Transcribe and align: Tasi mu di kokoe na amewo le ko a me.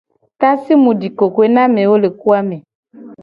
Tasi 0.39 0.73
mu 0.83 0.91
di 0.99 1.09
kokoe 1.17 1.47
na 1.53 1.61
amewo 1.67 1.95
le 2.03 2.09
ko 2.19 2.27
a 2.39 2.41
me. 2.47 2.57